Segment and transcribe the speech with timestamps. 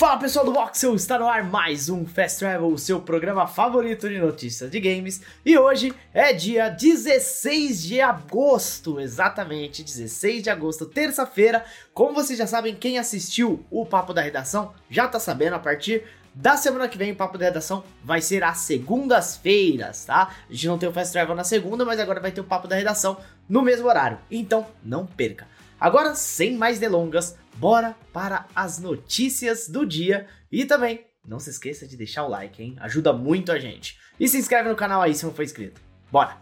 [0.00, 4.08] Fala pessoal do Voxel, está no ar mais um Fast Travel, o seu programa favorito
[4.08, 5.20] de notícias de games.
[5.44, 11.66] E hoje é dia 16 de agosto, exatamente 16 de agosto, terça-feira.
[11.92, 16.04] Como vocês já sabem, quem assistiu o Papo da Redação já tá sabendo a partir
[16.34, 20.34] da semana que vem o Papo da Redação vai ser às segundas-feiras, tá?
[20.48, 22.66] A gente não tem o Fast Travel na segunda, mas agora vai ter o Papo
[22.66, 24.18] da Redação no mesmo horário.
[24.30, 25.46] Então, não perca.
[25.80, 31.86] Agora, sem mais delongas, bora para as notícias do dia e também não se esqueça
[31.86, 32.76] de deixar o like, hein?
[32.80, 33.98] Ajuda muito a gente.
[34.18, 35.80] E se inscreve no canal aí se não for inscrito.
[36.12, 36.36] Bora!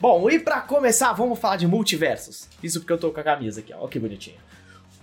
[0.00, 2.48] Bom, e para começar, vamos falar de multiversos.
[2.60, 4.40] Isso porque eu tô com a camisa aqui, ó, que bonitinho.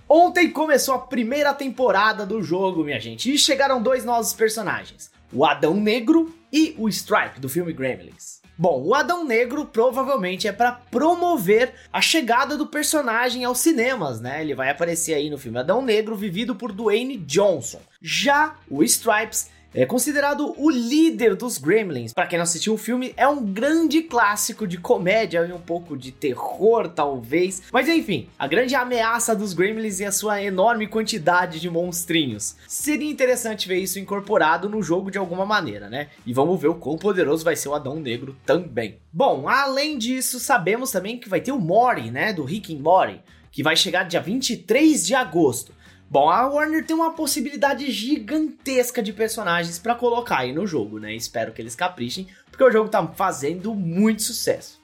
[0.06, 5.46] Ontem começou a primeira temporada do jogo, minha gente, e chegaram dois novos personagens: o
[5.46, 8.41] Adão Negro e o Stripe do filme Gremlins.
[8.56, 14.42] Bom, o Adão Negro provavelmente é para promover a chegada do personagem aos cinemas, né?
[14.42, 17.80] Ele vai aparecer aí no filme Adão Negro, vivido por Dwayne Johnson.
[18.00, 22.12] Já o Stripes é considerado o líder dos Gremlins.
[22.12, 25.96] Para quem não assistiu o filme, é um grande clássico de comédia e um pouco
[25.96, 27.62] de terror, talvez.
[27.72, 32.54] Mas enfim, a grande ameaça dos Gremlins e a sua enorme quantidade de monstrinhos.
[32.68, 36.08] Seria interessante ver isso incorporado no jogo de alguma maneira, né?
[36.26, 38.98] E vamos ver o quão poderoso vai ser o Adão Negro também.
[39.10, 42.32] Bom, além disso, sabemos também que vai ter o Mori, né?
[42.32, 43.20] Do Rick and Morty,
[43.50, 45.72] que vai chegar dia 23 de agosto.
[46.12, 51.14] Bom, a Warner tem uma possibilidade gigantesca de personagens para colocar aí no jogo, né?
[51.14, 54.78] Espero que eles caprichem, porque o jogo tá fazendo muito sucesso.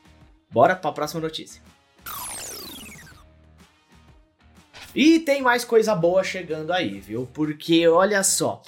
[0.50, 1.60] Bora para a próxima notícia.
[4.94, 7.28] E tem mais coisa boa chegando aí, viu?
[7.34, 8.62] Porque olha só,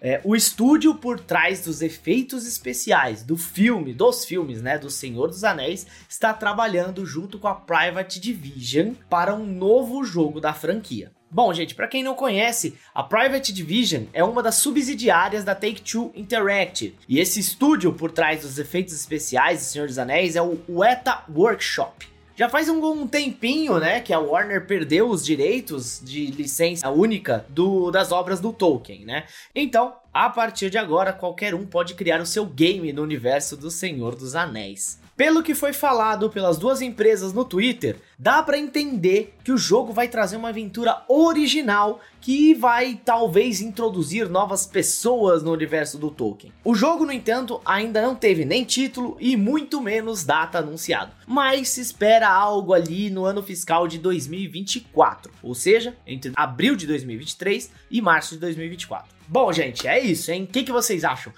[0.00, 5.28] é, o estúdio por trás dos efeitos especiais do filme, dos filmes, né, do Senhor
[5.28, 11.12] dos Anéis, está trabalhando junto com a Private Division para um novo jogo da franquia.
[11.32, 16.10] Bom, gente, para quem não conhece, a Private Division é uma das subsidiárias da Take-Two
[16.16, 16.96] Interactive.
[17.08, 21.22] E esse estúdio por trás dos efeitos especiais do Senhor dos Anéis é o Weta
[21.32, 22.08] Workshop.
[22.34, 27.44] Já faz um, um, tempinho, né, que a Warner perdeu os direitos de licença única
[27.48, 29.26] do, das obras do Tolkien, né?
[29.54, 33.70] Então, a partir de agora, qualquer um pode criar o seu game no universo do
[33.70, 34.98] Senhor dos Anéis.
[35.20, 39.92] Pelo que foi falado pelas duas empresas no Twitter, dá para entender que o jogo
[39.92, 46.54] vai trazer uma aventura original que vai talvez introduzir novas pessoas no universo do Tolkien.
[46.64, 51.68] O jogo, no entanto, ainda não teve nem título e muito menos data anunciado, mas
[51.68, 57.70] se espera algo ali no ano fiscal de 2024, ou seja, entre abril de 2023
[57.90, 59.06] e março de 2024.
[59.28, 60.44] Bom, gente, é isso, hein?
[60.44, 61.30] O que, que vocês acham?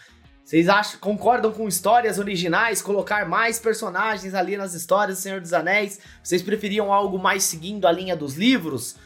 [0.53, 5.55] Vocês acham, concordam com histórias originais, colocar mais personagens ali nas histórias do Senhor dos
[5.55, 5.99] Anéis?
[6.23, 8.97] Vocês preferiam algo mais seguindo a linha dos livros?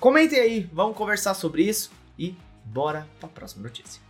[0.00, 2.34] Comentem aí, vamos conversar sobre isso e
[2.64, 4.02] bora para a próxima notícia.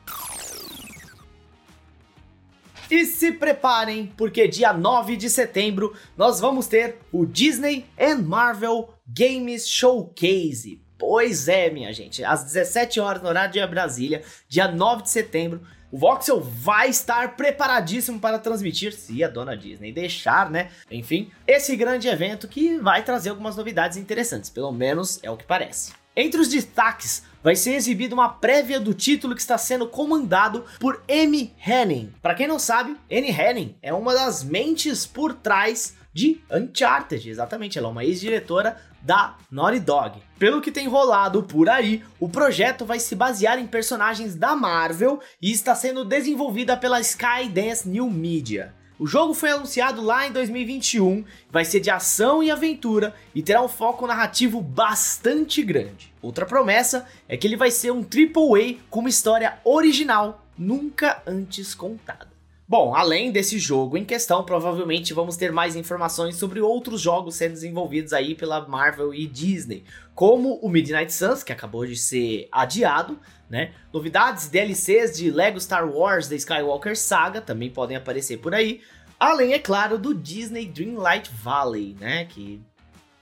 [2.91, 8.89] E se preparem, porque dia 9 de setembro nós vamos ter o Disney and Marvel
[9.07, 10.81] Games Showcase.
[10.97, 15.61] Pois é, minha gente, às 17 horas no horário de Brasília, dia 9 de setembro,
[15.91, 20.71] o Voxel vai estar preparadíssimo para transmitir, se a dona Disney deixar, né?
[20.91, 25.45] Enfim, esse grande evento que vai trazer algumas novidades interessantes, pelo menos é o que
[25.45, 25.93] parece.
[26.19, 31.03] Entre os destaques, vai ser exibida uma prévia do título que está sendo comandado por
[31.11, 32.13] Amy Henning.
[32.23, 37.79] Para quem não sabe, Amy Henning é uma das mentes por trás de Uncharted, exatamente,
[37.79, 40.23] ela é uma ex-diretora da Naughty Dog.
[40.39, 45.21] Pelo que tem rolado por aí, o projeto vai se basear em personagens da Marvel
[45.43, 48.75] e está sendo desenvolvida pela Skydance New Media.
[48.99, 53.61] O jogo foi anunciado lá em 2021, vai ser de ação e aventura e terá
[53.61, 56.15] um foco narrativo bastante grande.
[56.23, 61.75] Outra promessa é que ele vai ser um AAA com uma história original, nunca antes
[61.75, 62.36] contada.
[62.69, 67.53] Bom, além desse jogo em questão, provavelmente vamos ter mais informações sobre outros jogos sendo
[67.53, 69.85] desenvolvidos aí pela Marvel e Disney,
[70.17, 73.73] como o Midnight Suns, que acabou de ser adiado, né?
[73.93, 78.81] Novidades, DLCs de Lego Star Wars The Skywalker Saga também podem aparecer por aí,
[79.17, 82.25] além, é claro, do Disney Dreamlight Valley, né?
[82.25, 82.61] Que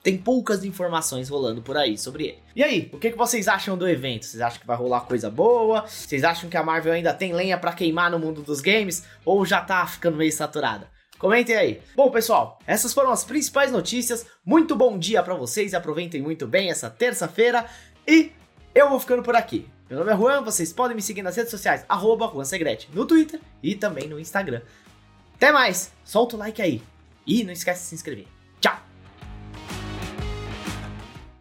[0.05, 2.39] tem poucas informações rolando por aí sobre ele.
[2.55, 4.27] E aí, o que, que vocês acham do evento?
[4.27, 5.87] Vocês acham que vai rolar coisa boa?
[5.87, 9.03] Vocês acham que a Marvel ainda tem lenha para queimar no mundo dos games?
[9.25, 10.91] Ou já tá ficando meio saturada?
[11.19, 11.81] Comentem aí.
[11.97, 14.27] Bom, pessoal, essas foram as principais notícias.
[14.45, 17.65] Muito bom dia para vocês aproveitem muito bem essa terça-feira.
[18.07, 18.31] E
[18.75, 19.67] eu vou ficando por aqui.
[19.89, 23.41] Meu nome é Juan, vocês podem me seguir nas redes sociais, arroba JuanSegrete, no Twitter
[23.63, 24.61] e também no Instagram.
[25.35, 26.83] Até mais, solta o like aí
[27.27, 28.27] e não esquece de se inscrever.